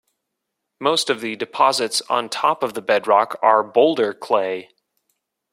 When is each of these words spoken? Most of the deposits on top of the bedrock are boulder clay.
Most 0.79 1.11
of 1.11 1.21
the 1.21 1.35
deposits 1.35 2.01
on 2.09 2.27
top 2.27 2.63
of 2.63 2.73
the 2.73 2.81
bedrock 2.81 3.37
are 3.43 3.61
boulder 3.61 4.15
clay. 4.15 4.71